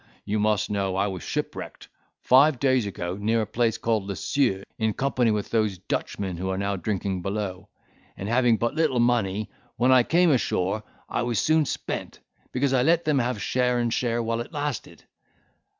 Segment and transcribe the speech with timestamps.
[0.25, 1.87] You must know I was shipwrecked,
[2.21, 6.57] five days ago, near a place called Lisieux, in company with those Dutchmen who are
[6.57, 7.69] now drinking below;
[8.17, 10.81] and having but little money when I came ashore,
[11.15, 12.19] it was soon spent,
[12.51, 15.03] because I let them have share and share while it lasted.